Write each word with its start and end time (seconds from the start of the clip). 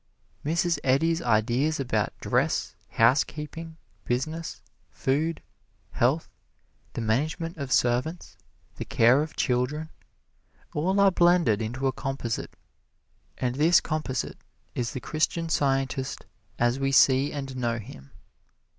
Mrs. 0.43 0.79
Eddy's 0.83 1.21
ideas 1.21 1.79
about 1.79 2.17
dress, 2.19 2.73
housekeeping, 2.89 3.77
business, 4.03 4.63
food, 4.89 5.43
health, 5.91 6.27
the 6.93 7.01
management 7.01 7.57
of 7.57 7.71
servants, 7.71 8.35
the 8.77 8.83
care 8.83 9.21
of 9.21 9.35
children 9.35 9.89
all 10.73 10.99
are 10.99 11.11
blended 11.11 11.61
into 11.61 11.85
a 11.85 11.91
composite, 11.93 12.55
and 13.37 13.53
this 13.53 13.79
composite 13.79 14.39
is 14.73 14.91
the 14.93 14.99
Christian 14.99 15.49
Scientist 15.49 16.25
as 16.57 16.79
we 16.79 16.91
see 16.91 17.31
and 17.31 17.55
know 17.55 17.77
him. 17.77 18.09